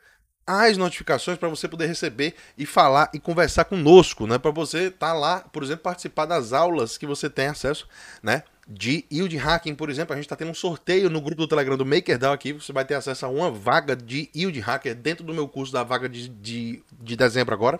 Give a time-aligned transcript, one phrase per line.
[0.45, 4.37] as notificações para você poder receber e falar e conversar conosco, né?
[4.37, 7.87] Para você estar tá lá, por exemplo, participar das aulas que você tem acesso,
[8.21, 8.43] né?
[8.67, 11.77] De yield hacking, por exemplo, a gente está tendo um sorteio no grupo do Telegram
[11.77, 12.53] do MakerDAO aqui.
[12.53, 15.83] Você vai ter acesso a uma vaga de yield hacker dentro do meu curso da
[15.83, 17.79] vaga de, de, de dezembro agora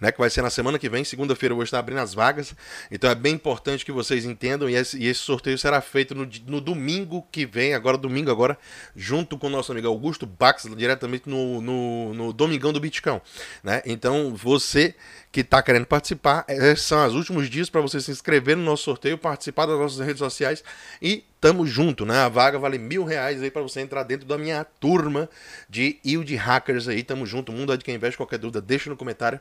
[0.00, 2.54] né, que vai ser na semana que vem, segunda-feira eu vou estar abrindo as vagas.
[2.90, 6.28] Então é bem importante que vocês entendam e esse, e esse sorteio será feito no,
[6.46, 8.58] no, domingo que vem, agora domingo agora,
[8.94, 13.20] junto com o nosso amigo Augusto Bax, diretamente no, no, no Domingão do Bitcoin,
[13.62, 13.82] né?
[13.84, 14.94] Então você
[15.30, 19.18] que está querendo participar, são os últimos dias para você se inscrever no nosso sorteio,
[19.18, 20.62] participar das nossas redes sociais
[21.02, 22.18] e tamo junto, né?
[22.18, 25.28] A vaga vale mil reais aí para você entrar dentro da minha turma
[25.68, 28.96] de yield hackers aí, tamo junto, mundo é de quem investe, qualquer dúvida deixa no
[28.96, 29.40] comentário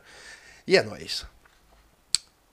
[0.67, 1.25] e é nóis.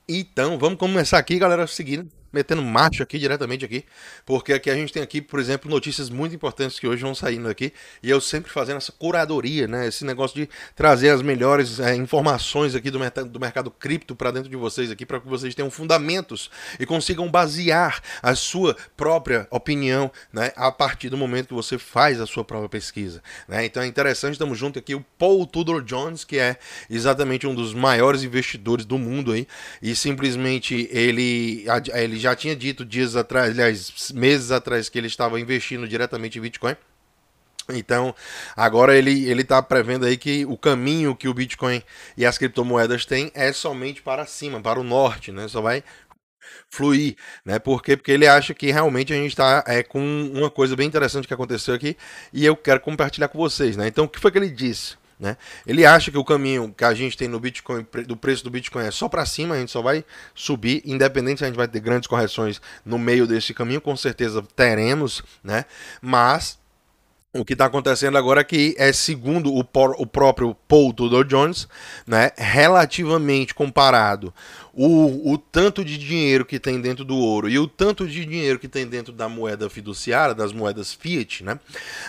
[0.07, 3.85] Então, vamos começar aqui, galera, seguindo metendo marcha aqui diretamente aqui,
[4.25, 7.49] porque aqui a gente tem aqui, por exemplo, notícias muito importantes que hoje vão saindo
[7.49, 11.95] aqui, e eu sempre fazendo essa curadoria, né, esse negócio de trazer as melhores é,
[11.95, 15.69] informações aqui do, do mercado cripto para dentro de vocês aqui, para que vocês tenham
[15.69, 21.77] fundamentos e consigam basear a sua própria opinião, né, a partir do momento que você
[21.77, 23.65] faz a sua própria pesquisa, né?
[23.65, 26.57] Então é interessante, estamos junto aqui o Paul Tudor Jones, que é
[26.89, 29.47] exatamente um dos maiores investidores do mundo aí,
[29.81, 35.39] e simplesmente ele ele já tinha dito dias atrás, aliás, meses atrás, que ele estava
[35.39, 36.75] investindo diretamente em Bitcoin.
[37.69, 38.13] Então,
[38.55, 41.81] agora ele ele está prevendo aí que o caminho que o Bitcoin
[42.17, 45.47] e as criptomoedas têm é somente para cima, para o norte, né?
[45.47, 45.83] Só vai
[46.69, 47.15] fluir,
[47.45, 47.59] né?
[47.59, 47.95] Por quê?
[47.95, 49.99] Porque ele acha que realmente a gente está é, com
[50.33, 51.95] uma coisa bem interessante que aconteceu aqui
[52.33, 53.87] e eu quero compartilhar com vocês, né?
[53.87, 55.00] Então, o que foi que ele disse?
[55.21, 55.37] Né?
[55.67, 58.87] Ele acha que o caminho que a gente tem no Bitcoin, do preço do Bitcoin
[58.87, 61.79] é só para cima, a gente só vai subir, independente se a gente vai ter
[61.79, 65.65] grandes correções no meio desse caminho, com certeza teremos, né?
[66.01, 66.59] Mas
[67.33, 71.67] o que está acontecendo agora é que é segundo o, o próprio Paul Tudor Jones,
[72.05, 74.33] né, relativamente comparado
[74.73, 78.59] o, o tanto de dinheiro que tem dentro do ouro e o tanto de dinheiro
[78.59, 81.59] que tem dentro da moeda fiduciária, das moedas fiat, né?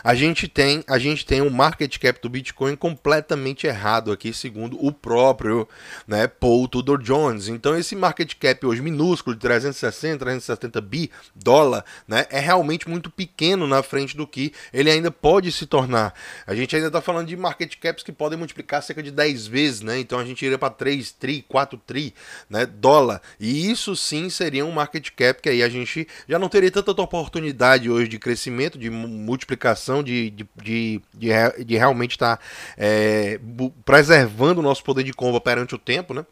[0.05, 4.83] A gente tem, a gente tem um market cap do Bitcoin completamente errado aqui, segundo
[4.85, 5.69] o próprio,
[6.07, 7.49] né, Paul Tudor Jones.
[7.49, 13.11] Então esse market cap hoje minúsculo de 360, 370 bi dólar, né, é realmente muito
[13.11, 16.15] pequeno na frente do que ele ainda pode se tornar.
[16.47, 19.81] A gente ainda está falando de market caps que podem multiplicar cerca de 10 vezes,
[19.81, 19.99] né?
[19.99, 22.15] Então a gente iria para 3 tri, 4 tri,
[22.53, 23.23] né, dólar.
[23.41, 26.93] E isso sim seria um market cap que aí a gente já não teria tanta
[27.01, 32.43] oportunidade hoje de crescimento, de multiplicação, de, de, de, de, de realmente estar tá,
[32.77, 33.41] é,
[33.87, 36.27] preservando o nosso poder de compra perante o tempo, né?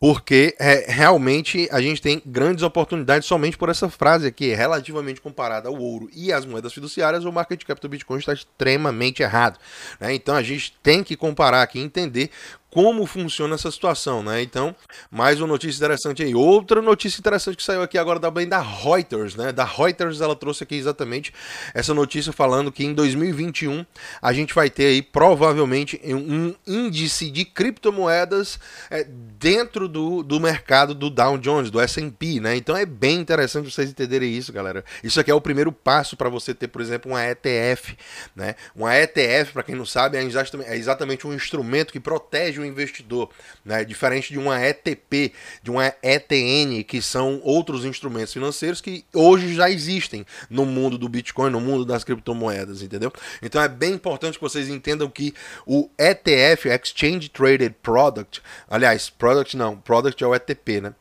[0.00, 5.68] porque é, realmente a gente tem grandes oportunidades somente por essa frase aqui, relativamente comparada
[5.68, 9.58] ao ouro e às moedas fiduciárias, o market cap do Bitcoin está extremamente errado.
[9.98, 10.14] Né?
[10.14, 12.30] Então a gente tem que comparar aqui entender
[12.78, 14.40] como funciona essa situação, né?
[14.40, 14.72] Então,
[15.10, 16.32] mais uma notícia interessante aí.
[16.32, 19.50] Outra notícia interessante que saiu aqui agora também da Reuters, né?
[19.50, 21.34] Da Reuters ela trouxe aqui exatamente
[21.74, 23.84] essa notícia falando que em 2021
[24.22, 28.60] a gente vai ter aí provavelmente um índice de criptomoedas
[28.92, 32.54] é, dentro do, do mercado do Dow Jones, do S&P, né?
[32.54, 34.84] Então é bem interessante vocês entenderem isso, galera.
[35.02, 37.98] Isso aqui é o primeiro passo para você ter, por exemplo, uma ETF,
[38.36, 38.54] né?
[38.72, 43.30] Uma ETF, para quem não sabe, é exatamente um instrumento que protege o investidor,
[43.64, 43.84] né?
[43.84, 45.32] diferente de uma ETP,
[45.62, 51.08] de uma ETN, que são outros instrumentos financeiros que hoje já existem no mundo do
[51.08, 53.12] Bitcoin, no mundo das criptomoedas, entendeu?
[53.42, 55.34] Então é bem importante que vocês entendam que
[55.66, 60.94] o ETF, Exchange Traded Product, aliás, Product não, Product é o ETP, né?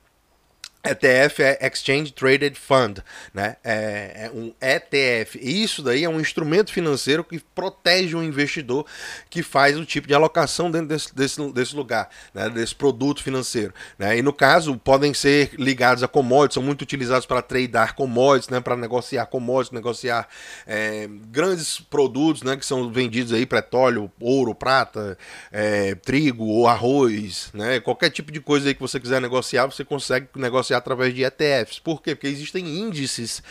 [0.84, 3.00] ETF é Exchange Traded Fund,
[3.34, 3.58] né?
[3.64, 5.38] É, é, um ETF.
[5.42, 8.86] Isso daí é um instrumento financeiro que protege o investidor
[9.30, 12.50] que faz o tipo de alocação dentro desse, desse, desse lugar, né?
[12.50, 13.74] desse produto financeiro.
[13.98, 14.20] Né?
[14.20, 18.62] E no caso, podem ser ligados a commodities, são muito utilizados para tradear commodities, né?
[18.62, 20.28] para negociar commodities, negociar
[20.66, 22.56] é, grandes produtos né?
[22.56, 25.18] que são vendidos aí, petróleo, ouro, prata,
[25.52, 27.80] é, trigo ou arroz, né?
[27.80, 31.80] qualquer tipo de coisa aí que você quiser negociar, você consegue negociar através de ETFs.
[31.80, 32.16] Por quê?
[32.16, 33.42] Porque existem índices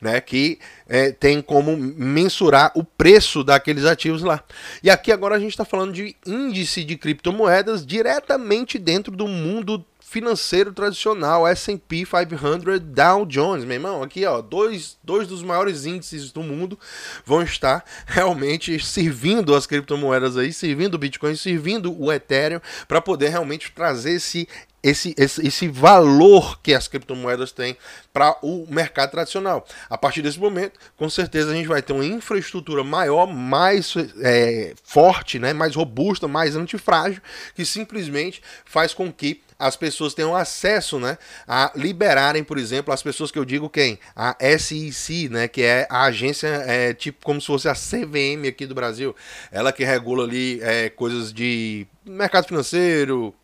[0.00, 4.42] né, que é, tem como mensurar o preço daqueles ativos lá.
[4.82, 9.84] E aqui agora a gente está falando de índice de criptomoedas diretamente dentro do mundo
[10.14, 16.30] financeiro tradicional, S&P 500 Dow Jones, meu irmão, aqui ó, dois, dois dos maiores índices
[16.30, 16.78] do mundo
[17.26, 23.30] vão estar realmente servindo as criptomoedas aí, servindo o Bitcoin, servindo o Ethereum, para poder
[23.30, 24.46] realmente trazer esse
[24.84, 27.74] esse, esse, esse valor que as criptomoedas têm
[28.12, 29.66] para o mercado tradicional.
[29.88, 34.74] A partir desse momento, com certeza a gente vai ter uma infraestrutura maior, mais é,
[34.84, 37.22] forte, né, mais robusta, mais antifrágil,
[37.54, 41.16] que simplesmente faz com que as pessoas tenham acesso né,
[41.46, 43.98] a liberarem, por exemplo, as pessoas que eu digo quem?
[44.14, 48.66] A SEC, né, que é a agência, é, tipo como se fosse a CVM aqui
[48.66, 49.14] do Brasil.
[49.50, 53.34] Ela que regula ali é, coisas de mercado financeiro,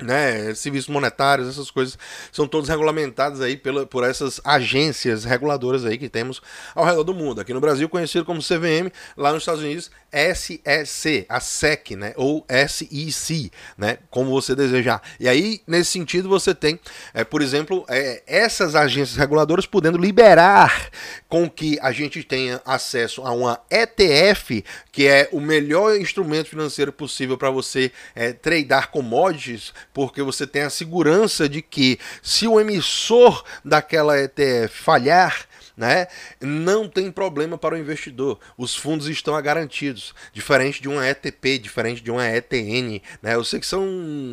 [0.00, 1.98] né, serviços monetários, essas coisas
[2.30, 6.42] são todos regulamentados aí pela, por essas agências reguladoras aí que temos
[6.74, 7.40] ao redor do mundo.
[7.40, 9.90] Aqui no Brasil, conhecido como CVM, lá nos Estados Unidos,
[10.34, 15.00] SEC, a SEC, né, ou SEC, né, como você desejar.
[15.18, 16.78] E aí, nesse sentido, você tem,
[17.14, 20.90] é, por exemplo, é, essas agências reguladoras podendo liberar
[21.28, 26.92] com que a gente tenha acesso a uma ETF, que é o melhor instrumento financeiro
[26.92, 32.60] possível para você é, tradear commodities porque você tem a segurança de que se o
[32.60, 35.46] emissor daquela ETF falhar,
[35.82, 36.06] né?
[36.40, 38.38] Não tem problema para o investidor.
[38.56, 43.34] Os fundos estão garantidos, diferente de uma ETP, diferente de uma ETN, né?
[43.34, 43.84] Eu sei que são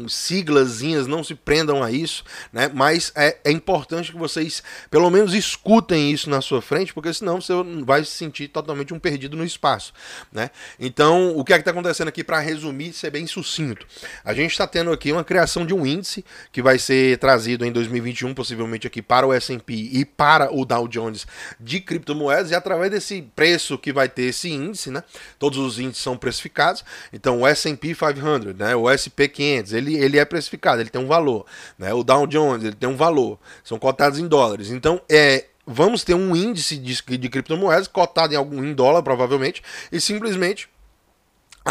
[0.07, 2.23] siglazinhas, não se prendam a isso,
[2.53, 2.69] né?
[2.71, 4.61] Mas é, é importante que vocês
[4.91, 7.53] pelo menos escutem isso na sua frente, porque senão você
[7.83, 9.91] vai se sentir totalmente um perdido no espaço,
[10.31, 10.51] né?
[10.79, 13.87] Então, o que é que está acontecendo aqui para resumir, ser bem sucinto?
[14.23, 17.71] A gente está tendo aqui uma criação de um índice que vai ser trazido em
[17.71, 21.25] 2021, possivelmente aqui para o S&P e para o Dow Jones
[21.59, 25.03] de criptomoedas e através desse preço que vai ter esse índice, né?
[25.37, 26.83] Todos os índices são precificados.
[27.11, 28.75] Então o S&P 500, né?
[28.75, 31.45] O SP 500, ele, ele é precificado, ele tem um valor,
[31.77, 31.93] né?
[31.93, 33.39] O Dow Jones, ele tem um valor.
[33.63, 34.69] São cotados em dólares.
[34.69, 39.61] Então é vamos ter um índice de, de criptomoedas cotado em algum em dólar provavelmente
[39.91, 40.67] e simplesmente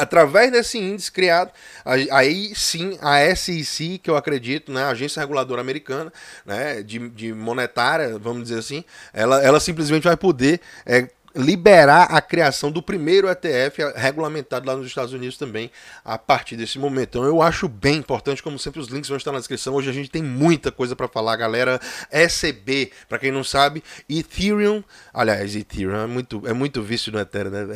[0.00, 1.50] Através desse índice criado,
[1.84, 6.12] aí sim a SEC, que eu acredito, né, a Agência Reguladora Americana
[6.44, 11.08] né, de, de monetária, vamos dizer assim, ela, ela simplesmente vai poder é,
[11.38, 15.70] liberar a criação do primeiro ETF regulamentado lá nos Estados Unidos também
[16.04, 17.10] a partir desse momento.
[17.10, 19.72] Então eu acho bem importante, como sempre os links vão estar na descrição.
[19.74, 21.80] Hoje a gente tem muita coisa para falar, galera.
[22.10, 24.82] ECB, para quem não sabe, Ethereum,
[25.14, 27.66] aliás, Ethereum é muito é muito vício no Ethereum, né?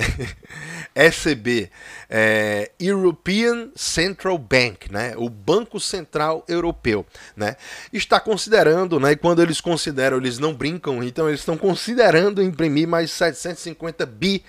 [0.92, 1.70] ECB,
[2.10, 5.14] é, European Central Bank, né?
[5.16, 7.06] O Banco Central Europeu,
[7.36, 7.54] né?
[7.92, 9.12] Está considerando, né?
[9.12, 14.06] E quando eles consideram, eles não brincam, então eles estão considerando imprimir mais 700 150
[14.06, 14.44] bi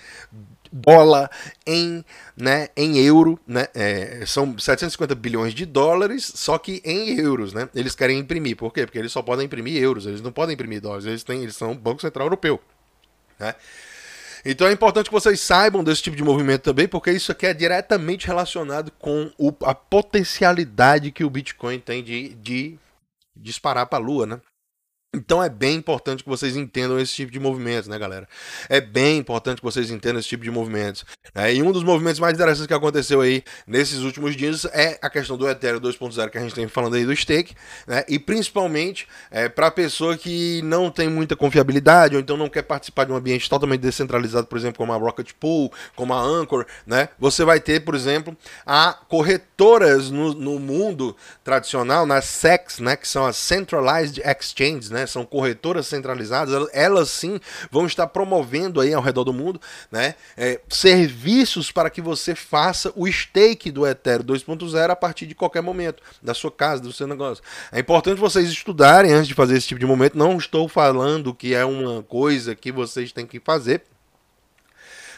[0.74, 1.30] dólar
[1.64, 2.04] em,
[2.36, 7.68] né, em euro, né, é, são 750 bilhões de dólares, só que em euros, né,
[7.74, 8.84] eles querem imprimir, por quê?
[8.84, 11.76] Porque eles só podem imprimir euros, eles não podem imprimir dólares, eles, têm, eles são
[11.76, 12.60] Banco Central Europeu,
[13.38, 13.54] né.
[14.44, 17.54] Então é importante que vocês saibam desse tipo de movimento também, porque isso aqui é
[17.54, 22.78] diretamente relacionado com o, a potencialidade que o Bitcoin tem de, de
[23.34, 24.40] disparar para a lua, né?
[25.14, 28.28] Então é bem importante que vocês entendam esse tipo de movimentos, né, galera?
[28.68, 31.04] É bem importante que vocês entendam esse tipo de movimentos.
[31.34, 35.08] É, e um dos movimentos mais interessantes que aconteceu aí nesses últimos dias é a
[35.08, 37.54] questão do Ethereum 2.0 que a gente tem falando aí do stake,
[37.86, 38.04] né?
[38.08, 43.04] E principalmente é, para pessoa que não tem muita confiabilidade ou então não quer participar
[43.04, 47.08] de um ambiente totalmente descentralizado, por exemplo, como a Rocket Pool, como a Anchor, né?
[47.18, 52.96] Você vai ter, por exemplo, a corretoras no, no mundo tradicional, nas SECs, né?
[52.96, 55.03] Que são as Centralized Exchanges, né?
[55.06, 60.14] São corretoras centralizadas, elas sim vão estar promovendo aí ao redor do mundo, né?
[60.36, 65.62] É, serviços para que você faça o stake do Ethereum 2.0 a partir de qualquer
[65.62, 67.42] momento, da sua casa, do seu negócio.
[67.72, 70.16] É importante vocês estudarem antes de fazer esse tipo de momento.
[70.16, 73.82] Não estou falando que é uma coisa que vocês têm que fazer,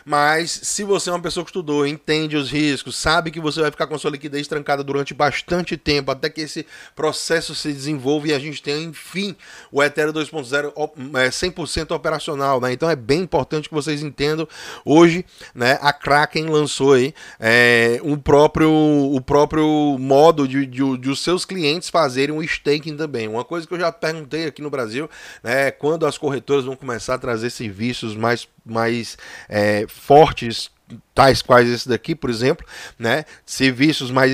[0.09, 3.73] Mas se você é uma pessoa que estudou, entende os riscos, sabe que você vai
[3.73, 8.33] ficar com sua liquidez trancada durante bastante tempo, até que esse processo se desenvolva e
[8.33, 9.35] a gente tenha, enfim,
[9.73, 10.73] o Ethereum 2.0
[11.17, 12.73] é 100% operacional, né?
[12.73, 14.47] Então é bem importante que vocês entendam.
[14.85, 21.11] Hoje, né, a Kraken lançou aí é, o próprio o próprio modo de, de, de
[21.11, 23.27] os seus clientes fazerem um staking também.
[23.27, 25.11] Uma coisa que eu já perguntei aqui no Brasil,
[25.43, 29.17] né, quando as corretoras vão começar a trazer serviços mais mais
[29.49, 30.71] é, fortes
[31.15, 32.67] tais quais esse daqui, por exemplo,
[32.99, 34.33] né, serviços mais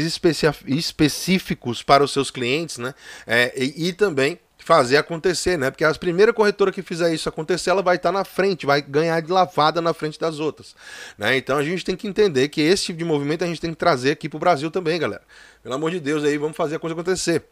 [0.66, 2.94] específicos para os seus clientes, né,
[3.26, 7.70] é, e, e, também fazer acontecer, né, porque a primeira corretora que fizer isso acontecer,
[7.70, 10.76] ela vai estar na frente, vai ganhar de lavada na frente das outras,
[11.16, 13.70] né, então a gente tem que entender que esse tipo de movimento a gente tem
[13.70, 15.22] que trazer aqui para o Brasil também, galera,
[15.62, 17.44] pelo amor de Deus, aí vamos fazer a coisa acontecer.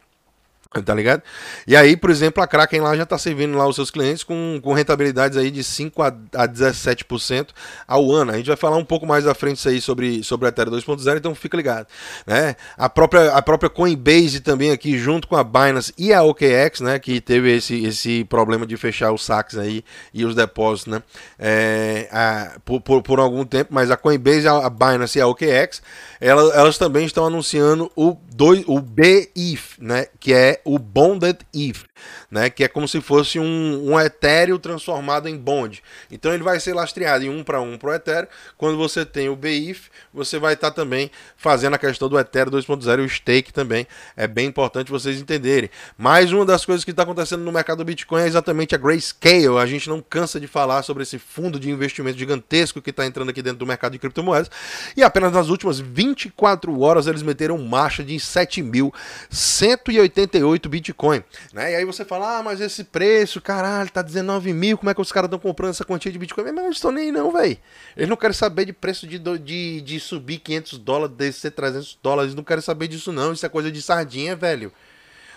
[0.79, 1.21] Tá ligado?
[1.67, 4.57] E aí, por exemplo, a Kraken lá já está servindo lá os seus clientes com,
[4.63, 7.49] com rentabilidades aí de 5 a, a 17%
[7.85, 8.31] ao ano.
[8.31, 10.71] A gente vai falar um pouco mais à frente isso aí sobre, sobre a Ethereum
[10.71, 11.87] 2.0, então fica ligado.
[12.25, 12.55] Né?
[12.77, 16.99] A, própria, a própria Coinbase também aqui, junto com a Binance e a OKX, né?
[16.99, 21.03] Que teve esse, esse problema de fechar os saques aí e os depósitos, né?
[21.37, 25.81] É, a, por, por, por, algum tempo, mas a Coinbase, a, Binance e a OKX,
[26.21, 30.07] elas, elas também estão anunciando o, dois, o BIF, né?
[30.17, 31.85] Que é o Bonded ETH,
[32.29, 32.49] né?
[32.49, 35.83] Que é como se fosse um, um Ethereum transformado em Bond.
[36.09, 38.27] Então ele vai ser lastreado em um para um para o Ethereum.
[38.57, 42.51] Quando você tem o BIF, você vai estar tá também fazendo a questão do Ethereum
[42.51, 43.87] 2.0 e o stake também.
[44.15, 45.69] É bem importante vocês entenderem.
[45.97, 49.57] Mais uma das coisas que está acontecendo no mercado do Bitcoin é exatamente a Grayscale.
[49.57, 53.29] A gente não cansa de falar sobre esse fundo de investimento gigantesco que está entrando
[53.29, 54.49] aqui dentro do mercado de criptomoedas.
[54.95, 61.23] E apenas nas últimas 24 horas eles meteram marcha de 7.188 Bitcoin.
[61.53, 61.71] Né?
[61.71, 65.01] E aí você fala, ah, mas esse preço, caralho, tá 19 mil, como é que
[65.01, 66.45] os caras estão comprando essa quantia de Bitcoin?
[66.45, 67.57] Mas não estão nem não, velho.
[67.95, 72.35] Eles não querem saber de preço de, de, de subir 500 dólares, descer 300 dólares,
[72.35, 73.33] não querem saber disso não.
[73.33, 74.71] Isso é coisa de sardinha, velho.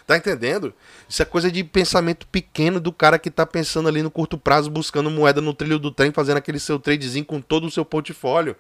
[0.07, 0.75] Tá entendendo?
[1.09, 4.71] Isso é coisa de pensamento pequeno do cara que tá pensando ali no curto prazo,
[4.71, 8.55] buscando moeda no trilho do trem, fazendo aquele seu tradezinho com todo o seu portfólio.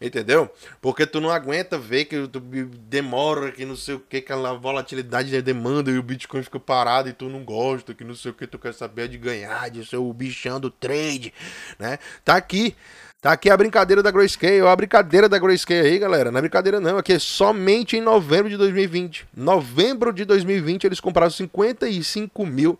[0.00, 0.48] Entendeu?
[0.80, 5.30] Porque tu não aguenta ver que tu demora, que não sei o que, aquela volatilidade
[5.30, 8.34] de demanda e o Bitcoin fica parado e tu não gosta, que não sei o
[8.34, 11.34] que, tu quer saber de ganhar, de ser o bichão do trade,
[11.78, 11.98] né?
[12.24, 12.76] Tá aqui.
[13.20, 16.30] Tá aqui a brincadeira da Grayscale, a brincadeira da Grayscale aí, galera.
[16.30, 19.26] Não é brincadeira não, aqui é somente em novembro de 2020.
[19.36, 22.78] Novembro de 2020 eles compraram 55 mil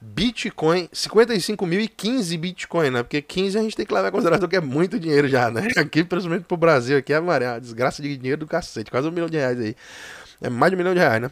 [0.00, 3.02] Bitcoin, 55 mil e 15 Bitcoin, né?
[3.02, 5.68] Porque 15 a gente tem que levar em consideração que é muito dinheiro já, né?
[5.76, 9.28] Aqui, principalmente pro Brasil, aqui é uma desgraça de dinheiro do cacete, quase um milhão
[9.28, 9.76] de reais aí.
[10.40, 11.30] É mais de um milhão de reais, né?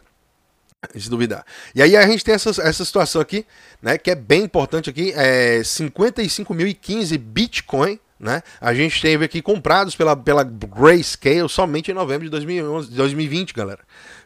[0.97, 1.44] Se duvidar.
[1.75, 3.47] E aí a gente tem essa, essa situação aqui,
[3.80, 3.97] né?
[3.97, 5.12] Que é bem importante aqui.
[5.16, 8.42] É 55.015 Bitcoin, né?
[8.61, 13.80] A gente teve aqui comprados pela, pela Grayscale somente em novembro de 2011, 2020, galera.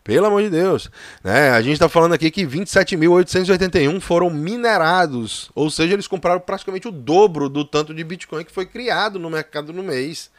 [0.04, 0.90] Pelo amor de Deus.
[1.23, 1.50] Né?
[1.50, 5.50] A gente está falando aqui que 27.881 foram minerados.
[5.54, 9.28] Ou seja, eles compraram praticamente o dobro do tanto de Bitcoin que foi criado no
[9.28, 10.30] mercado no mês.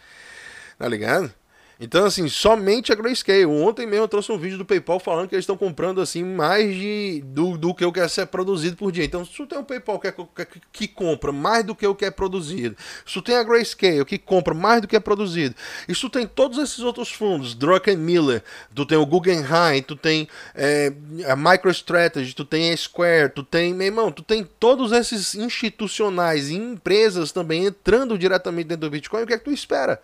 [0.77, 1.31] Tá ligado?
[1.79, 3.45] Então, assim, somente a Grayscale.
[3.45, 6.75] Ontem mesmo eu trouxe um vídeo do PayPal falando que eles estão comprando, assim, mais
[6.75, 9.05] de do, do que o que é produzido por dia.
[9.05, 11.95] Então, se tu tem um PayPal que, é, que, que, compra mais do que o
[11.95, 15.55] que é produzido, se tu tem a Grayscale que compra mais do que é produzido,
[15.87, 18.43] e se tu tem todos esses outros fundos, Druckenmiller,
[18.75, 20.91] tu tem o Guggenheim, tu tem é,
[21.27, 26.49] a MicroStrategy, tu tem a Square, tu tem, meu irmão, tu tem todos esses institucionais
[26.49, 30.01] e empresas também entrando diretamente dentro do Bitcoin, o que é que tu espera?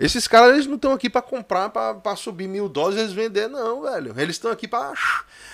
[0.00, 3.50] Esses caras eles não estão aqui para comprar, para subir mil dólares e eles vender,
[3.50, 4.14] não, velho.
[4.16, 4.94] Eles estão aqui para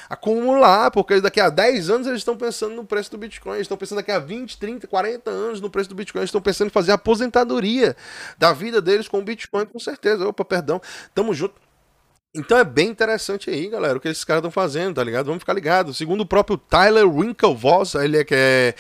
[0.09, 3.55] acumular, porque daqui a 10 anos eles estão pensando no preço do Bitcoin.
[3.55, 6.21] Eles estão pensando daqui a 20, 30, 40 anos no preço do Bitcoin.
[6.21, 7.97] Eles estão pensando em fazer aposentadoria
[8.39, 10.29] da vida deles com o Bitcoin, com certeza.
[10.29, 10.81] Opa, perdão.
[11.13, 11.66] Tamo junto.
[12.37, 15.27] Então é bem interessante aí, galera, o que esses caras estão fazendo, tá ligado?
[15.27, 15.97] Vamos ficar ligados.
[15.97, 18.75] Segundo o próprio Tyler Winklevoss, ele é que é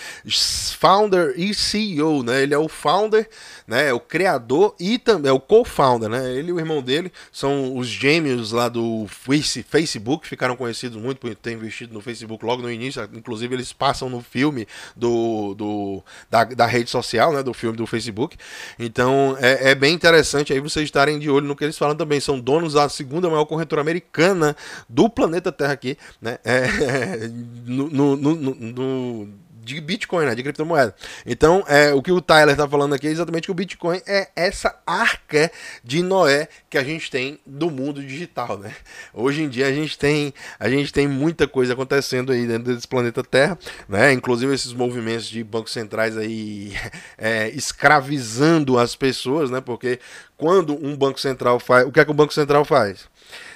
[0.78, 2.42] founder e CEO, né?
[2.42, 3.26] Ele é o founder,
[3.66, 3.88] né?
[3.88, 6.34] É o criador e também é o co-founder, né?
[6.34, 11.34] Ele e o irmão dele são os gêmeos lá do Facebook, ficaram conhecidos muito por
[11.34, 13.02] ter investido no Facebook logo no início.
[13.14, 17.42] Inclusive eles passam no filme do, do da, da rede social, né?
[17.42, 18.36] Do filme do Facebook.
[18.78, 22.20] Então é, é bem interessante aí vocês estarem de olho no que eles falam também.
[22.20, 24.56] São donos da segunda maior corretora americana
[24.88, 26.38] do planeta Terra aqui, né?
[26.44, 27.26] É,
[27.66, 29.28] no, no, no, no
[29.66, 30.34] de Bitcoin, né?
[30.34, 30.94] De criptomoeda.
[31.26, 34.28] Então, é, o que o Tyler está falando aqui é exatamente que o Bitcoin é
[34.36, 35.50] essa arca
[35.82, 38.72] de Noé que a gente tem do mundo digital, né?
[39.12, 42.86] Hoje em dia a gente tem, a gente tem muita coisa acontecendo aí dentro desse
[42.86, 43.58] planeta Terra,
[43.88, 44.12] né?
[44.12, 46.72] Inclusive esses movimentos de bancos centrais aí
[47.18, 49.60] é, escravizando as pessoas, né?
[49.60, 49.98] Porque
[50.36, 53.08] quando um banco central faz, o que é que o banco central faz?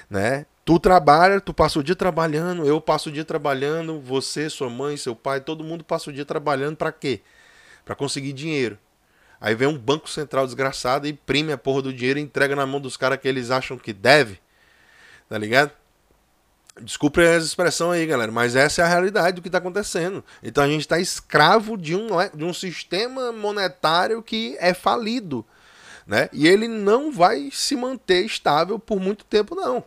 [0.09, 0.45] Né?
[0.71, 4.95] Tu trabalha, tu passa o dia trabalhando, eu passo o dia trabalhando, você, sua mãe,
[4.95, 7.19] seu pai, todo mundo passa o dia trabalhando para quê?
[7.83, 8.79] Para conseguir dinheiro.
[9.41, 12.79] Aí vem um banco central desgraçado imprime a porra do dinheiro e entrega na mão
[12.79, 14.39] dos caras que eles acham que deve.
[15.27, 15.73] Tá ligado?
[16.79, 20.23] Desculpe as expressões aí, galera, mas essa é a realidade do que está acontecendo.
[20.41, 25.45] Então a gente está escravo de um, de um sistema monetário que é falido.
[26.07, 26.29] Né?
[26.31, 29.83] E ele não vai se manter estável por muito tempo, não.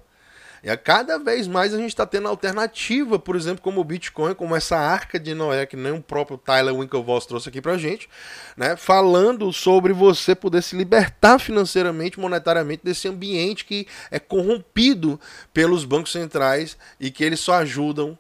[0.65, 4.33] E a cada vez mais a gente está tendo alternativa, por exemplo, como o Bitcoin,
[4.33, 8.09] como essa arca de Noé, que nem o próprio Tyler Winklevoss trouxe aqui pra gente,
[8.57, 8.75] né?
[8.75, 15.21] Falando sobre você poder se libertar financeiramente, monetariamente desse ambiente que é corrompido
[15.53, 18.19] pelos bancos centrais e que eles só ajudam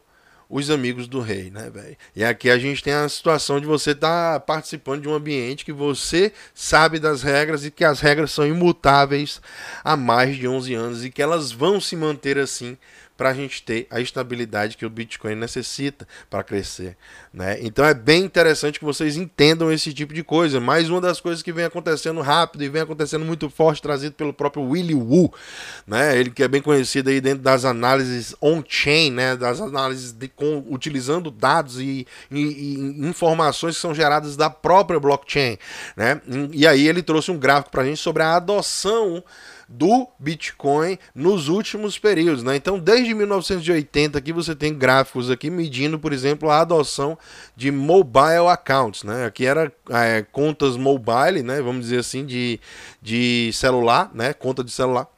[0.56, 1.96] os amigos do rei, né, velho?
[2.14, 5.64] E aqui a gente tem a situação de você estar tá participando de um ambiente
[5.64, 9.42] que você sabe das regras e que as regras são imutáveis
[9.82, 12.78] há mais de 11 anos e que elas vão se manter assim
[13.16, 16.96] para a gente ter a estabilidade que o Bitcoin necessita para crescer.
[17.32, 17.58] Né?
[17.60, 20.60] Então é bem interessante que vocês entendam esse tipo de coisa.
[20.60, 24.32] Mais uma das coisas que vem acontecendo rápido e vem acontecendo muito forte, trazido pelo
[24.32, 25.32] próprio Willy Woo,
[25.86, 26.18] né?
[26.18, 29.36] ele que é bem conhecido aí dentro das análises on-chain, né?
[29.36, 34.98] das análises de, com, utilizando dados e, e, e, informações que são geradas da própria
[34.98, 35.56] blockchain.
[35.96, 36.20] Né?
[36.52, 39.22] E aí ele trouxe um gráfico para a gente sobre a adoção
[39.76, 42.54] do Bitcoin nos últimos períodos, né?
[42.56, 47.18] Então, desde 1980 aqui você tem gráficos aqui medindo, por exemplo, a adoção
[47.56, 49.26] de mobile accounts, né?
[49.26, 51.60] Aqui era é, contas mobile, né?
[51.60, 52.60] Vamos dizer assim, de,
[53.02, 54.32] de celular, né?
[54.32, 55.08] Conta de celular.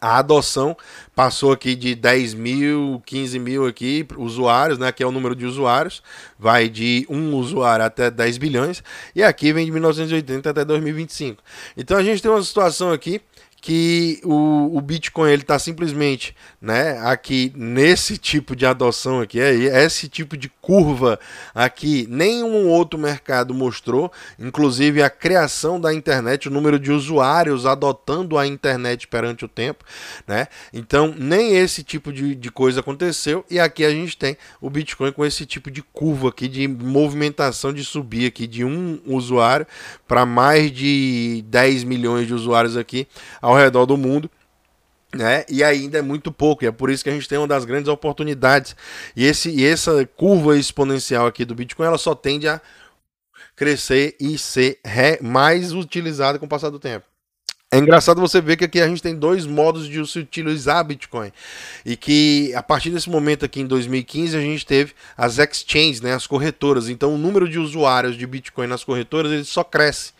[0.00, 0.76] A adoção
[1.14, 4.90] passou aqui de 10 mil, 15 mil aqui usuários, né?
[4.90, 6.02] Que é o número de usuários,
[6.38, 8.82] vai de um usuário até 10 bilhões,
[9.14, 11.42] e aqui vem de 1980 até 2025.
[11.76, 13.20] Então a gente tem uma situação aqui
[13.60, 19.84] que o, o Bitcoin ele está simplesmente né, aqui nesse tipo de adoção aqui, é
[19.84, 21.18] esse tipo de curva
[21.54, 28.38] aqui, nenhum outro mercado mostrou, inclusive a criação da internet, o número de usuários adotando
[28.38, 29.84] a internet perante o tempo,
[30.26, 30.46] né?
[30.72, 35.12] Então, nem esse tipo de, de coisa aconteceu, e aqui a gente tem o Bitcoin
[35.12, 39.66] com esse tipo de curva aqui, de movimentação de subir aqui de um usuário
[40.06, 43.06] para mais de 10 milhões de usuários aqui
[43.50, 44.30] ao redor do mundo.
[45.12, 45.44] Né?
[45.48, 47.64] E ainda é muito pouco, e é por isso que a gente tem uma das
[47.64, 48.76] grandes oportunidades.
[49.16, 52.60] E, esse, e essa curva exponencial aqui do Bitcoin, ela só tende a
[53.56, 54.78] crescer e ser
[55.20, 57.04] mais utilizada com o passar do tempo.
[57.72, 61.30] É engraçado você ver que aqui a gente tem dois modos de se utilizar Bitcoin.
[61.86, 66.12] E que a partir desse momento aqui em 2015 a gente teve as exchanges, né,
[66.12, 66.88] as corretoras.
[66.88, 70.12] Então o número de usuários de Bitcoin nas corretoras ele só cresce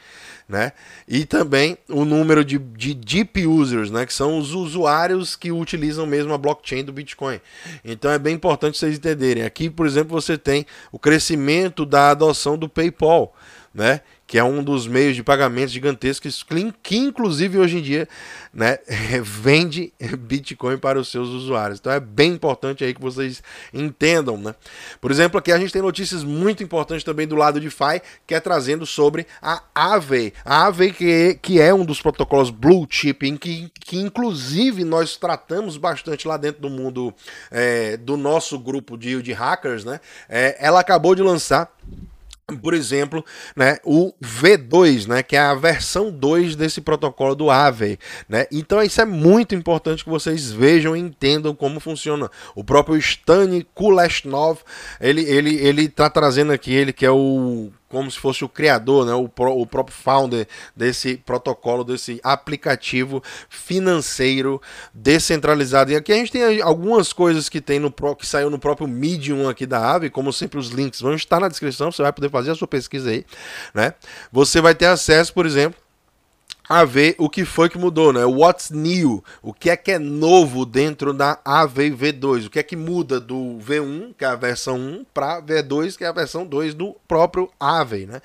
[0.50, 0.72] né?
[1.06, 4.04] E também o número de, de deep users, né?
[4.04, 7.40] Que são os usuários que utilizam mesmo a blockchain do Bitcoin.
[7.84, 9.44] Então é bem importante vocês entenderem.
[9.44, 13.32] Aqui, por exemplo, você tem o crescimento da adoção do PayPal,
[13.72, 14.00] né?
[14.30, 16.46] Que é um dos meios de pagamento gigantescos,
[16.84, 18.08] que inclusive hoje em dia
[18.54, 18.78] né,
[19.20, 21.80] vende Bitcoin para os seus usuários.
[21.80, 23.42] Então é bem importante aí que vocês
[23.74, 24.36] entendam.
[24.36, 24.54] Né?
[25.00, 28.32] Por exemplo, aqui a gente tem notícias muito importantes também do lado de FI, que
[28.32, 30.32] é trazendo sobre a Aave.
[30.44, 35.16] A Aave que que é um dos protocolos Blue Chip, em que, que inclusive nós
[35.16, 37.12] tratamos bastante lá dentro do mundo
[37.50, 39.84] é, do nosso grupo de, de hackers.
[39.84, 39.98] Né?
[40.28, 41.68] É, ela acabou de lançar
[42.56, 43.24] por exemplo,
[43.56, 48.46] né, o V2, né, que é a versão 2 desse protocolo do AVE, né?
[48.50, 52.30] Então isso é muito importante que vocês vejam e entendam como funciona.
[52.54, 54.60] O próprio Stani Kuleshnov,
[55.00, 59.04] ele ele ele tá trazendo aqui ele que é o como se fosse o criador,
[59.04, 64.62] né, o, pro, o próprio founder desse protocolo, desse aplicativo financeiro
[64.94, 65.90] descentralizado.
[65.90, 69.48] E aqui a gente tem algumas coisas que tem no que saiu no próprio Medium
[69.48, 72.52] aqui da Ave, como sempre os links vão estar na descrição, você vai poder fazer
[72.52, 73.26] a sua pesquisa aí,
[73.74, 73.94] né?
[74.30, 75.79] Você vai ter acesso, por exemplo,
[76.70, 78.24] a ver o que foi que mudou, né?
[78.24, 79.24] What's new?
[79.42, 82.46] O que é que é novo dentro da AVV2?
[82.46, 86.04] O que é que muda do V1, que é a versão 1, para V2, que
[86.04, 88.22] é a versão 2 do próprio AVE, né?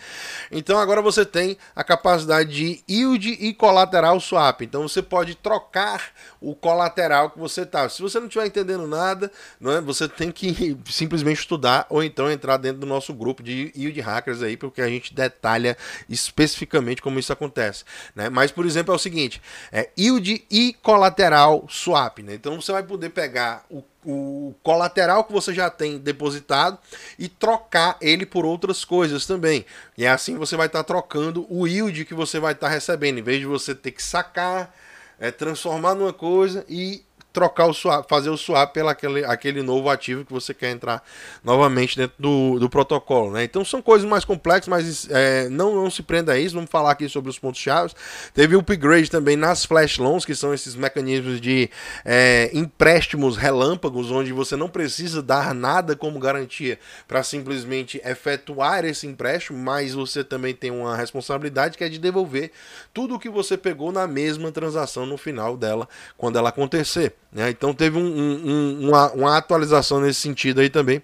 [0.51, 4.61] Então agora você tem a capacidade de yield e colateral swap.
[4.61, 7.89] Então você pode trocar o colateral que você tá.
[7.89, 9.81] Se você não estiver entendendo nada, não é?
[9.81, 14.43] Você tem que simplesmente estudar ou então entrar dentro do nosso grupo de yield hackers
[14.43, 15.75] aí, porque a gente detalha
[16.07, 18.34] especificamente como isso acontece, né?
[18.35, 22.19] Mas, por exemplo, é o seguinte: é yield e colateral swap.
[22.19, 22.33] Né?
[22.35, 26.77] Então você vai poder pegar o, o colateral que você já tem depositado
[27.17, 29.65] e trocar ele por outras coisas também.
[29.97, 33.19] E assim você vai estar tá trocando o yield que você vai estar tá recebendo,
[33.19, 34.75] em vez de você ter que sacar,
[35.17, 39.89] é, transformar numa coisa e trocar o swap, fazer o swap pelo aquele, aquele novo
[39.89, 41.03] ativo que você quer entrar
[41.43, 43.31] novamente dentro do, do protocolo.
[43.31, 43.43] Né?
[43.43, 46.55] Então são coisas mais complexas, mas é, não, não se prenda a isso.
[46.55, 47.93] Vamos falar aqui sobre os pontos chave.
[48.33, 51.69] Teve o upgrade também nas flash loans, que são esses mecanismos de
[52.05, 59.05] é, empréstimos relâmpagos, onde você não precisa dar nada como garantia para simplesmente efetuar esse
[59.05, 62.51] empréstimo, mas você também tem uma responsabilidade que é de devolver
[62.93, 67.13] tudo o que você pegou na mesma transação no final dela, quando ela acontecer.
[67.35, 67.49] Né?
[67.49, 71.03] Então teve um, um, uma, uma atualização nesse sentido aí também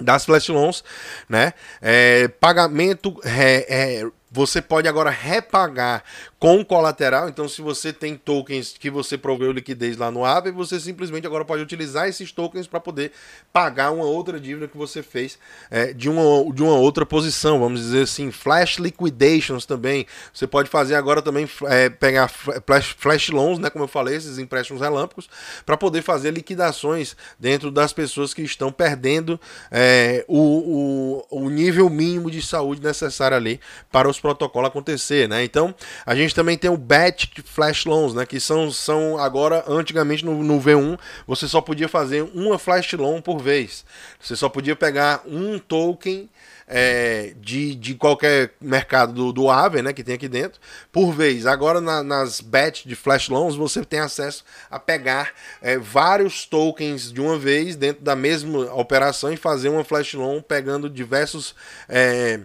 [0.00, 0.82] das flash loans,
[1.28, 1.52] né?
[1.82, 3.66] É, pagamento é,
[4.00, 6.02] é, você pode agora repagar
[6.40, 7.28] com colateral.
[7.28, 11.44] Então, se você tem tokens que você proveu liquidez lá no Aave, você simplesmente agora
[11.44, 13.12] pode utilizar esses tokens para poder
[13.52, 15.38] pagar uma outra dívida que você fez
[15.70, 17.60] é, de, uma, de uma outra posição.
[17.60, 20.06] Vamos dizer assim, flash liquidations também.
[20.32, 24.38] Você pode fazer agora também é, pegar flash, flash loans, né, como eu falei, esses
[24.38, 25.28] empréstimos relâmpagos,
[25.66, 29.38] para poder fazer liquidações dentro das pessoas que estão perdendo
[29.70, 33.60] é, o, o, o nível mínimo de saúde necessário ali
[33.92, 35.44] para os protocolo acontecer, né?
[35.44, 35.74] Então,
[36.06, 38.26] a gente também tem o batch flash loans, né?
[38.26, 43.20] Que são, são agora, antigamente no, no V1, você só podia fazer uma flash loan
[43.20, 43.84] por vez.
[44.20, 46.28] Você só podia pegar um token
[46.70, 50.60] é, de, de qualquer mercado do, do Aave, né, que tem aqui dentro,
[50.92, 51.44] por vez.
[51.44, 57.12] Agora na, nas batch de flash loans você tem acesso a pegar é, vários tokens
[57.12, 61.56] de uma vez dentro da mesma operação e fazer uma flash loan pegando diversos
[61.88, 62.40] é,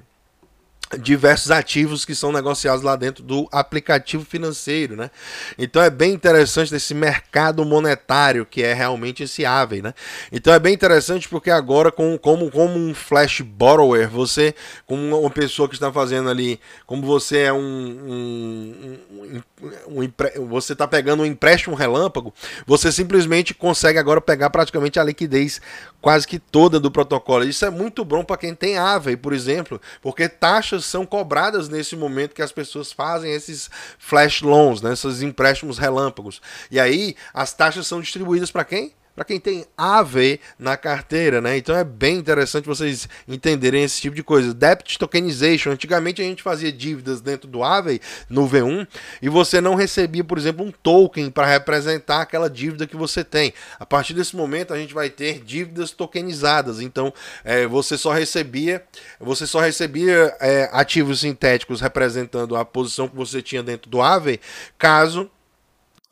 [0.99, 5.09] diversos ativos que são negociados lá dentro do aplicativo financeiro, né?
[5.57, 9.93] Então é bem interessante desse mercado monetário que é realmente esse Aave, né?
[10.31, 14.53] Então é bem interessante porque agora com, como, como um flash borrower, você
[14.85, 20.73] como uma pessoa que está fazendo ali, como você é um, um, um, um você
[20.73, 22.33] está pegando um empréstimo relâmpago,
[22.65, 25.59] você simplesmente consegue agora pegar praticamente a liquidez
[26.05, 27.45] quase que toda do protocolo.
[27.45, 31.67] Isso é muito bom para quem tem Aave, por exemplo, porque taxa taxas são cobradas
[31.67, 36.41] nesse momento que as pessoas fazem esses flash loans, né, esses empréstimos relâmpagos.
[36.69, 38.93] E aí as taxas são distribuídas para quem?
[39.15, 41.57] Para quem tem AV na carteira, né?
[41.57, 44.53] Então é bem interessante vocês entenderem esse tipo de coisa.
[44.53, 45.71] Debt tokenization.
[45.71, 48.85] Antigamente a gente fazia dívidas dentro do AVE no V1
[49.21, 53.53] e você não recebia, por exemplo, um token para representar aquela dívida que você tem.
[53.79, 56.81] A partir desse momento a gente vai ter dívidas tokenizadas.
[56.81, 58.83] Então é, você só recebia,
[59.19, 64.41] você só recebia é, ativos sintéticos representando a posição que você tinha dentro do AVE,
[64.77, 65.31] caso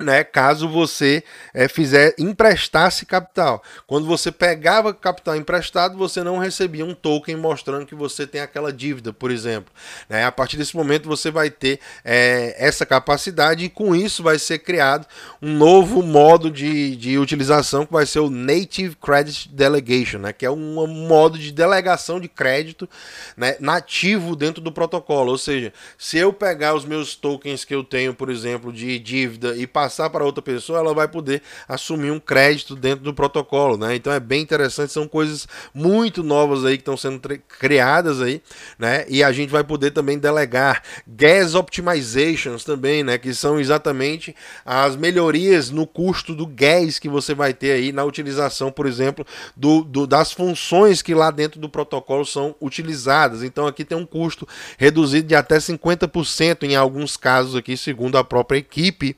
[0.03, 3.63] né, caso você é, fizer emprestasse capital.
[3.87, 8.71] Quando você pegava capital emprestado, você não recebia um token mostrando que você tem aquela
[8.71, 9.73] dívida, por exemplo.
[10.09, 10.25] Né?
[10.25, 14.59] A partir desse momento você vai ter é, essa capacidade e com isso vai ser
[14.59, 15.07] criado
[15.41, 20.33] um novo modo de, de utilização que vai ser o Native Credit Delegation, né?
[20.33, 22.89] que é um modo de delegação de crédito
[23.37, 25.31] né, nativo dentro do protocolo.
[25.31, 29.55] Ou seja, se eu pegar os meus tokens que eu tenho, por exemplo, de dívida
[29.55, 33.95] e passar para outra pessoa, ela vai poder assumir um crédito dentro do protocolo, né?
[33.95, 37.19] Então é bem interessante, são coisas muito novas aí que estão sendo
[37.59, 38.41] criadas aí,
[38.77, 39.05] né?
[39.07, 43.17] E a gente vai poder também delegar gas optimizations também, né?
[43.17, 48.03] Que são exatamente as melhorias no custo do gas que você vai ter aí na
[48.03, 49.25] utilização, por exemplo,
[49.55, 53.43] do, do das funções que lá dentro do protocolo são utilizadas.
[53.43, 58.23] Então aqui tem um custo reduzido de até 50% em alguns casos aqui, segundo a
[58.23, 59.15] própria equipe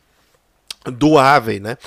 [0.92, 1.16] do
[1.62, 1.78] né?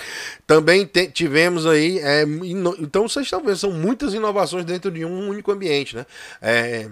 [0.46, 5.04] Também te, tivemos aí, é, ino, então vocês estão vendo, são muitas inovações dentro de
[5.04, 6.06] um único ambiente, né?
[6.40, 6.88] É,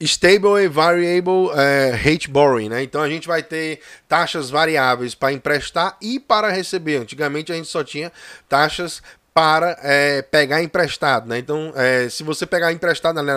[0.00, 2.82] Stable e Variable é, Rate Borrowing, né?
[2.82, 6.96] Então a gente vai ter taxas variáveis para emprestar e para receber.
[6.96, 8.10] Antigamente a gente só tinha
[8.48, 9.00] taxas
[9.34, 11.38] para é, pegar emprestado, né?
[11.38, 13.32] Então, é, se você pegar emprestado, né,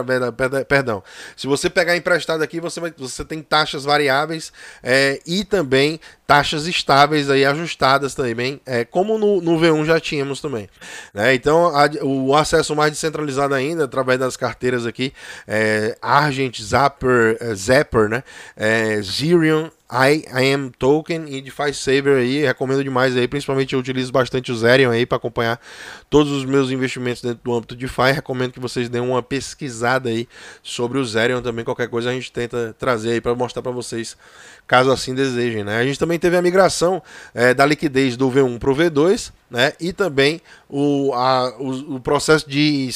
[0.67, 1.01] perdão,
[1.37, 4.51] se você pegar emprestado aqui, você, vai, você tem taxas variáveis
[4.83, 10.41] é, e também taxas estáveis aí ajustadas também, é, como no, no V1 já tínhamos
[10.41, 10.67] também.
[11.13, 11.35] Né?
[11.35, 15.13] Então, a, o acesso mais descentralizado ainda, através das carteiras aqui,
[15.47, 18.23] é, Argent, Zapper, é, Zapper, né?
[18.55, 23.79] É, Zerion, I, I am Token e DeFi Saver aí, recomendo demais aí, principalmente eu
[23.79, 25.61] utilizo bastante o Zerion aí para acompanhar
[26.09, 30.09] todos os meus investimentos dentro do âmbito de DeFi, recomendo que vocês deem uma pesquisada
[30.09, 30.27] aí
[30.63, 34.17] sobre o Zerion também, qualquer coisa a gente tenta trazer aí para mostrar para vocês,
[34.65, 35.77] caso assim desejem, né?
[35.77, 37.01] A gente também teve a migração
[37.33, 39.73] é, da liquidez do V1 para o V2, né?
[39.79, 42.89] E também o, a, o, o processo de,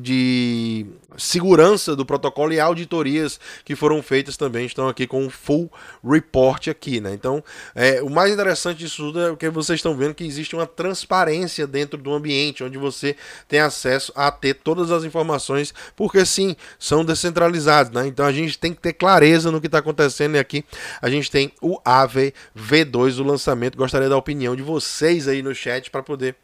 [0.00, 0.86] de
[1.16, 5.70] segurança do protocolo e auditorias que foram feitas também estão aqui com um full
[6.04, 7.12] report aqui, né?
[7.14, 7.42] Então,
[7.74, 11.66] é, o mais interessante disso tudo é que vocês estão vendo que existe uma transparência
[11.66, 17.04] dentro do ambiente onde você tem acesso a ter todas as informações, porque sim, são
[17.04, 18.06] descentralizados, né?
[18.06, 20.64] Então a gente tem que ter clareza no que está acontecendo e aqui
[21.00, 23.78] a gente tem o AVE V2 o lançamento.
[23.78, 26.36] Gostaria da opinião de vocês aí no chat para poder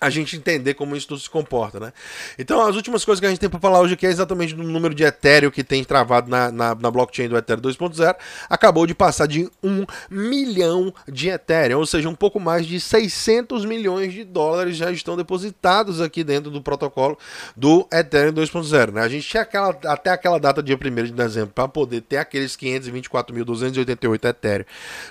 [0.00, 1.92] a gente entender como isso tudo se comporta, né?
[2.38, 4.94] Então, as últimas coisas que a gente tem para falar hoje é exatamente do número
[4.94, 8.14] de Ethereum que tem travado na, na, na blockchain do Ethereum 2.0.
[8.48, 13.64] Acabou de passar de 1 milhão de Ethereum, ou seja, um pouco mais de 600
[13.64, 17.18] milhões de dólares já estão depositados aqui dentro do protocolo
[17.56, 19.02] do Ethereum 2.0, né?
[19.02, 22.56] A gente tinha aquela, até aquela data, dia 1 de dezembro, para poder ter aqueles
[22.56, 24.64] 524.288 Ethereum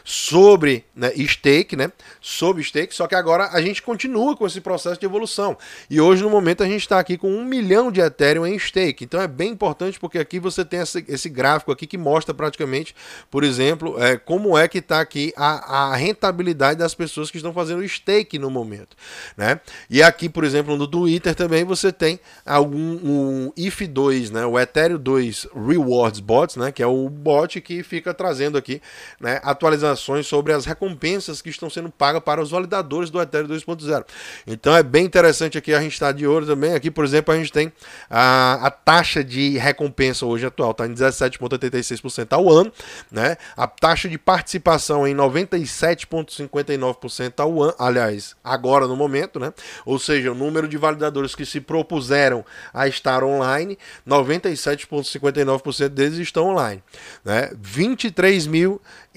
[0.06, 1.91] sobre né, stake, né?
[2.21, 5.57] Sobre stake, só que agora a gente continua com esse processo processo de evolução.
[5.89, 9.03] E hoje, no momento, a gente está aqui com um milhão de Ethereum em stake.
[9.03, 12.95] Então é bem importante porque aqui você tem esse, esse gráfico aqui que mostra praticamente,
[13.31, 17.51] por exemplo, é, como é que está aqui a, a, rentabilidade das pessoas que estão
[17.53, 18.95] fazendo stake no momento.
[19.35, 19.59] Né?
[19.89, 24.45] E aqui, por exemplo, no Twitter também você tem algum um IF2, né?
[24.45, 26.71] o Ethereum 2 Rewards Bots, né?
[26.71, 28.81] que é o bot que fica trazendo aqui
[29.19, 29.39] né?
[29.43, 34.05] atualizações sobre as recompensas que estão sendo pagas para os validadores do Ethereum 2.0.
[34.45, 36.73] Então, então é bem interessante aqui a gente estar tá de olho também.
[36.73, 37.71] Aqui, por exemplo, a gente tem
[38.10, 42.69] a, a taxa de recompensa hoje atual, está em 17,86% ao ano,
[43.10, 43.38] né?
[43.56, 49.53] A taxa de participação em 97,59% ao ano, aliás, agora no momento, né?
[49.86, 56.47] Ou seja, o número de validadores que se propuseram a estar online, 97,59% deles estão
[56.47, 56.84] online,
[57.23, 57.51] né?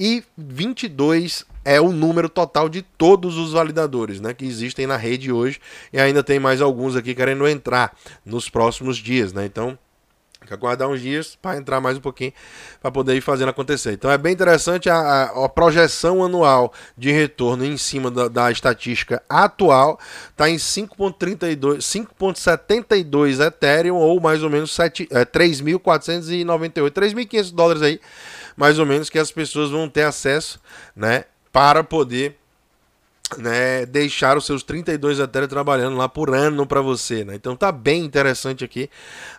[0.00, 5.60] 23.022 é o número total de todos os validadores né, que existem na rede hoje
[5.92, 9.32] e ainda tem mais alguns aqui querendo entrar nos próximos dias.
[9.32, 9.44] Né?
[9.44, 9.78] Então,
[10.46, 12.32] que aguardar uns dias para entrar mais um pouquinho
[12.80, 13.92] para poder ir fazendo acontecer.
[13.92, 18.50] Então é bem interessante a, a, a projeção anual de retorno em cima da, da
[18.50, 19.98] estatística atual
[20.30, 28.00] está em 5.32, 5.72 Ethereum ou mais ou menos 7, é, 3.498, 3.500 dólares aí,
[28.56, 30.60] mais ou menos que as pessoas vão ter acesso,
[30.94, 32.39] né, para poder
[33.38, 37.34] né, deixar os seus 32 Ethereum trabalhando lá por ano para você, né?
[37.34, 38.90] Então tá bem interessante aqui.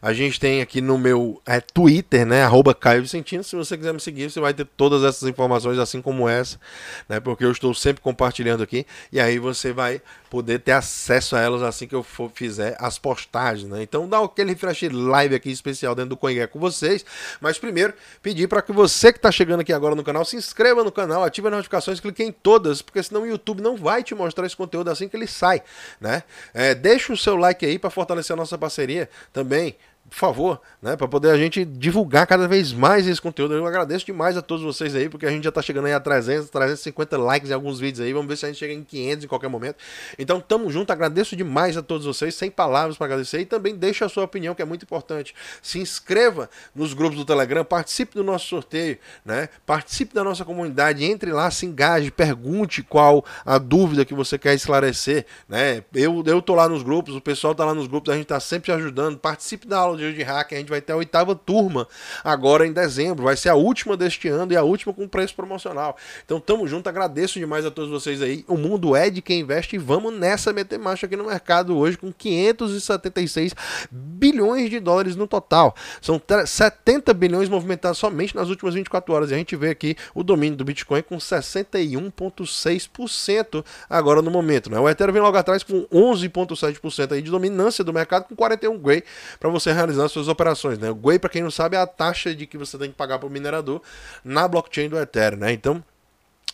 [0.01, 3.43] A gente tem aqui no meu é, Twitter, né, arroba Caio Vicentino.
[3.43, 6.59] Se você quiser me seguir, você vai ter todas essas informações assim como essa,
[7.07, 7.19] né?
[7.19, 11.61] Porque eu estou sempre compartilhando aqui e aí você vai poder ter acesso a elas
[11.61, 13.83] assim que eu for, fizer as postagens, né?
[13.83, 17.05] Então dá aquele refresh live aqui especial dentro do CoinGecko com vocês.
[17.41, 20.83] Mas primeiro, pedir para que você que está chegando aqui agora no canal, se inscreva
[20.83, 24.13] no canal, ative as notificações, clique em todas, porque senão o YouTube não vai te
[24.13, 25.61] mostrar esse conteúdo assim que ele sai,
[25.99, 26.23] né?
[26.53, 29.75] É, deixa o seu like aí para fortalecer a nossa parceria também
[30.09, 33.53] por favor, né, para poder a gente divulgar cada vez mais esse conteúdo.
[33.53, 36.01] Eu agradeço demais a todos vocês aí, porque a gente já tá chegando aí a
[36.01, 38.11] 300, 350 likes em alguns vídeos aí.
[38.11, 39.77] Vamos ver se a gente chega em 500 em qualquer momento.
[40.19, 44.05] Então, tamo junto, agradeço demais a todos vocês, sem palavras para agradecer e também deixa
[44.05, 45.33] a sua opinião, que é muito importante.
[45.61, 49.47] Se inscreva nos grupos do Telegram, participe do nosso sorteio, né?
[49.65, 54.53] Participe da nossa comunidade, entre lá, se engaje, pergunte qual a dúvida que você quer
[54.55, 55.83] esclarecer, né?
[55.93, 58.39] Eu eu tô lá nos grupos, o pessoal tá lá nos grupos, a gente tá
[58.41, 59.17] sempre ajudando.
[59.17, 61.87] Participe da aula de hack, a gente vai ter a oitava turma
[62.23, 63.23] agora em dezembro.
[63.23, 65.97] Vai ser a última deste ano e a última com preço promocional.
[66.25, 68.45] Então tamo junto, agradeço demais a todos vocês aí.
[68.47, 71.97] O mundo é de quem investe e vamos nessa meter marcha aqui no mercado hoje
[71.97, 73.53] com 576
[73.89, 75.75] bilhões de dólares no total.
[76.01, 79.31] São 70 bilhões movimentados somente nas últimas 24 horas.
[79.31, 84.69] E a gente vê aqui o domínio do Bitcoin com 61,6% agora no momento.
[84.69, 84.79] Né?
[84.79, 89.03] O Ethereum vem logo atrás com 11,7% aí de dominância do mercado com 41 Gray
[89.39, 90.77] para você realizar suas operações.
[90.79, 90.89] Né?
[90.89, 93.19] O GUI, para quem não sabe, é a taxa de que você tem que pagar
[93.19, 93.81] para o minerador
[94.23, 95.39] na blockchain do Ethereum.
[95.39, 95.51] Né?
[95.51, 95.83] Então,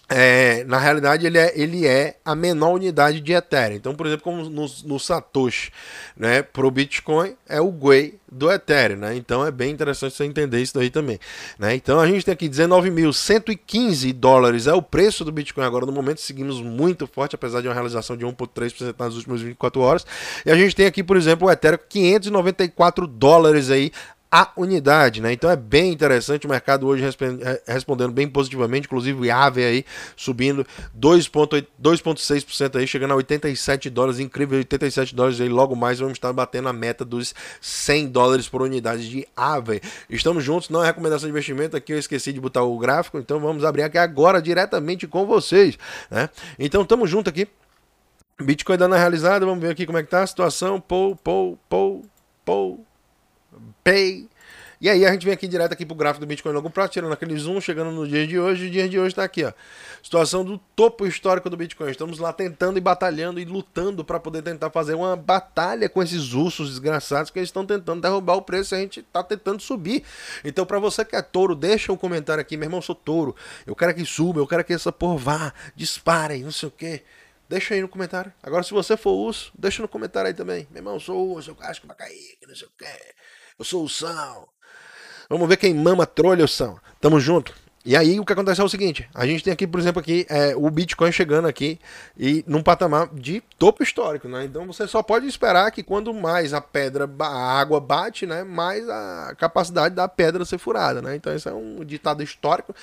[0.10, 3.76] é, na realidade, ele é, ele é a menor unidade de Ethereum.
[3.76, 5.72] Então, por exemplo, como no, no Satoshi,
[6.16, 9.00] né, para o Bitcoin, é o GUI do Ethereum.
[9.00, 9.18] Né?
[9.18, 11.20] Então, é bem interessante você entender isso daí também.
[11.60, 11.76] Né?
[11.76, 16.22] Então, a gente tem aqui 19.115 dólares é o preço do Bitcoin agora no momento.
[16.22, 20.06] Seguimos muito forte, apesar de uma realização de 1,3% nas últimas 24 horas.
[20.46, 23.92] E a gente tem aqui, por exemplo, o Ethereum 594 dólares aí
[24.38, 25.34] a unidade, né?
[25.34, 27.04] Então é bem interessante o mercado hoje
[27.66, 30.64] respondendo bem positivamente, inclusive o AVE aí subindo
[30.96, 36.70] 2.6% aí, chegando a 87 dólares, incrível 87 dólares aí, logo mais vamos estar batendo
[36.70, 39.82] a meta dos 100 dólares por unidade de AVE.
[40.08, 43.40] Estamos juntos, não é recomendação de investimento, aqui eu esqueci de botar o gráfico, então
[43.40, 45.80] vamos abrir aqui agora diretamente com vocês,
[46.12, 46.30] né?
[46.60, 47.48] Então estamos juntos aqui.
[48.40, 50.80] Bitcoin dando a realizada, vamos ver aqui como é que tá a situação.
[50.80, 52.06] Pou, pou, pou,
[52.46, 52.87] pou.
[53.84, 54.28] Pay.
[54.80, 57.12] E aí a gente vem aqui direto aqui pro gráfico do Bitcoin longo prazo, tirando
[57.12, 59.52] aquele zoom, chegando no dia de hoje, o dia de hoje está aqui, ó.
[60.04, 61.90] Situação do topo histórico do Bitcoin.
[61.90, 66.34] Estamos lá tentando e batalhando e lutando para poder tentar fazer uma batalha com esses
[66.34, 70.04] ursos desgraçados que estão tentando derrubar o preço a gente tá tentando subir.
[70.44, 73.36] Então, para você que é touro, deixa um comentário aqui, meu irmão, eu sou touro.
[73.66, 77.02] Eu quero que suba, eu quero que essa porra vá, dispare, não sei o quê.
[77.50, 78.32] Deixa aí no comentário.
[78.44, 80.68] Agora, se você for urso, deixa no comentário aí também.
[80.70, 83.16] Meu irmão, eu sou urso, eu acho que vai cair, que não sei o quê.
[83.60, 84.48] Eu sou o São.
[85.28, 86.80] Vamos ver quem mama trolha, o São.
[87.02, 87.56] Tamo junto.
[87.84, 90.26] E aí o que acontece é o seguinte, a gente tem aqui, por exemplo, aqui
[90.30, 91.80] é, o Bitcoin chegando aqui
[92.18, 94.44] e num patamar de topo histórico, né?
[94.44, 98.88] Então você só pode esperar que quando mais a pedra, a água bate, né, mais
[98.90, 101.16] a capacidade da pedra ser furada, né?
[101.16, 102.76] Então isso é um ditado histórico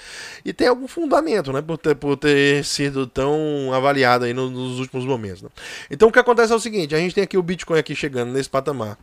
[0.42, 4.80] e tem algum fundamento, né, por ter, por ter sido tão avaliado aí nos, nos
[4.80, 5.42] últimos momentos.
[5.42, 5.50] Né?
[5.90, 8.32] Então o que acontece é o seguinte, a gente tem aqui o Bitcoin aqui chegando
[8.32, 8.96] nesse patamar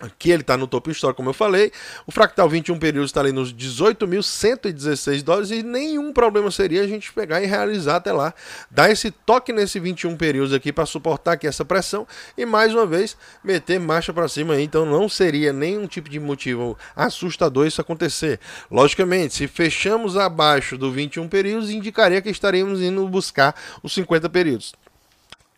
[0.00, 1.72] Aqui ele está no topo histórico, como eu falei.
[2.06, 7.12] O fractal 21 períodos está ali nos 18.116 dólares e nenhum problema seria a gente
[7.12, 8.32] pegar e realizar até lá.
[8.70, 12.06] Dar esse toque nesse 21 períodos aqui para suportar aqui essa pressão
[12.36, 14.62] e mais uma vez meter marcha para cima aí.
[14.62, 18.38] Então não seria nenhum tipo de motivo assustador isso acontecer.
[18.70, 24.74] Logicamente, se fechamos abaixo do 21 períodos, indicaria que estaríamos indo buscar os 50 períodos.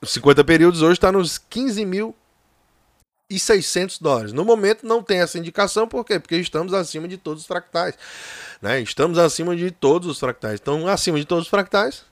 [0.00, 2.14] Os 50 períodos hoje está nos 15 mil
[3.31, 4.33] e 600 dólares.
[4.33, 6.19] No momento não tem essa indicação, por quê?
[6.19, 7.97] Porque estamos acima de todos os fractais.
[8.61, 8.81] Né?
[8.81, 10.59] Estamos acima de todos os fractais.
[10.61, 12.05] Então, acima de todos os fractais,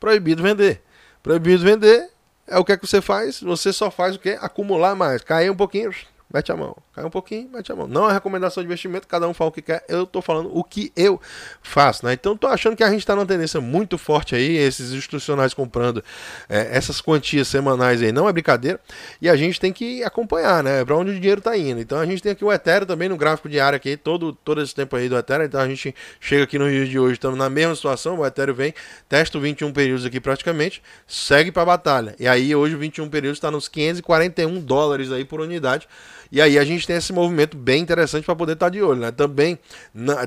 [0.00, 0.82] proibido vender.
[1.22, 2.10] Proibido vender
[2.46, 3.40] é o que é que você faz?
[3.40, 4.36] Você só faz o quê?
[4.40, 5.22] Acumular mais.
[5.22, 5.94] Cair um pouquinho,
[6.32, 6.76] mete a mão.
[6.94, 7.88] Cai um pouquinho, mete a mão.
[7.88, 9.84] Não é recomendação de investimento, cada um fala o que quer.
[9.88, 11.20] Eu tô falando o que eu
[11.62, 12.12] faço, né?
[12.12, 16.02] Então tô achando que a gente tá numa tendência muito forte aí, esses institucionais comprando
[16.48, 18.80] é, essas quantias semanais aí, não é brincadeira.
[19.20, 20.84] E a gente tem que acompanhar, né?
[20.84, 21.80] Para onde o dinheiro tá indo.
[21.80, 24.74] Então a gente tem aqui o Ethereum também no gráfico diário aqui, todo, todo esse
[24.74, 25.46] tempo aí do Ethereum.
[25.46, 28.18] Então a gente chega aqui no dia de hoje, estamos na mesma situação.
[28.18, 28.74] O Ethereum vem,
[29.08, 32.14] testa o 21 períodos aqui praticamente, segue para batalha.
[32.18, 35.88] E aí hoje o 21 períodos está nos 541 dólares aí por unidade.
[36.32, 39.00] E aí a gente tem esse movimento bem interessante para poder estar tá de olho.
[39.00, 39.10] Né?
[39.10, 39.58] Também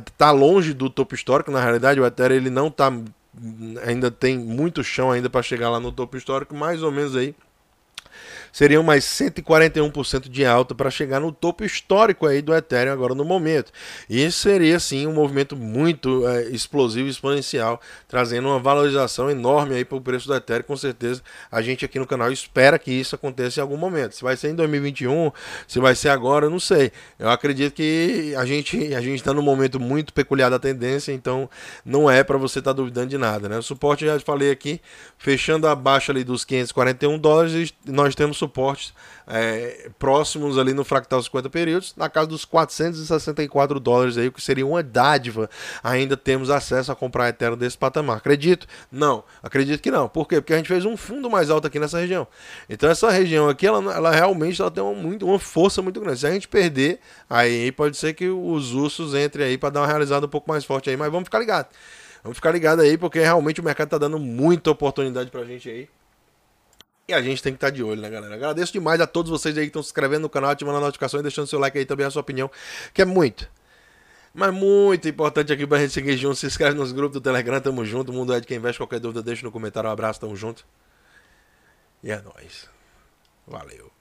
[0.06, 2.92] está longe do topo histórico, na realidade o Ethereum ele não está
[3.86, 7.34] ainda tem muito chão ainda para chegar lá no topo histórico, mais ou menos aí
[8.54, 13.26] seriam mais 141% de alta para chegar no topo histórico aí do Ethereum agora no
[13.26, 13.72] momento.
[14.08, 19.84] E isso seria sim um movimento muito é, explosivo, exponencial, trazendo uma valorização enorme aí
[19.84, 20.64] para o preço do Ethereum.
[20.64, 24.14] Com certeza a gente aqui no canal espera que isso aconteça em algum momento.
[24.14, 25.32] Se vai ser em 2021,
[25.68, 26.92] se vai ser agora, eu não sei.
[27.18, 31.50] Eu acredito que a gente a gente está num momento muito peculiar da tendência, então
[31.84, 33.58] não é para você estar tá duvidando de nada, né?
[33.58, 34.80] O suporte já falei aqui,
[35.18, 38.94] fechando abaixo ali dos 541 dólares, nós temos suportes
[39.26, 44.42] é, próximos ali no fractal 50 períodos, na casa dos 464 dólares aí, o que
[44.42, 45.50] seria uma dádiva.
[45.82, 48.18] Ainda temos acesso a comprar Ethereum desse patamar.
[48.18, 48.68] Acredito?
[48.92, 49.24] Não.
[49.42, 50.10] Acredito que não.
[50.10, 50.42] Por quê?
[50.42, 52.28] Porque a gente fez um fundo mais alto aqui nessa região.
[52.70, 56.20] Então essa região aqui, ela, ela realmente ela tem uma, muito, uma força muito grande.
[56.20, 59.88] Se a gente perder, aí pode ser que os ursos entrem aí para dar uma
[59.88, 61.72] realizada um pouco mais forte aí, mas vamos ficar ligados.
[62.24, 65.90] Vamos ficar ligado aí, porque realmente o mercado está dando muita oportunidade pra gente aí.
[67.08, 68.36] E a gente tem que estar tá de olho, né, galera?
[68.36, 71.20] Agradeço demais a todos vocês aí que estão se inscrevendo no canal, ativando a notificação
[71.20, 72.50] e deixando seu like aí também, a sua opinião,
[72.94, 73.50] que é muito,
[74.34, 76.36] mas muito importante aqui pra gente seguir junto.
[76.36, 78.12] Se inscreve nos grupos do Telegram, tamo junto.
[78.12, 78.80] Mundo é de quem investe.
[78.80, 79.88] Qualquer dúvida, deixa no comentário.
[79.90, 80.66] Um abraço, tamo junto.
[82.02, 82.68] E é nóis.
[83.46, 83.93] Valeu.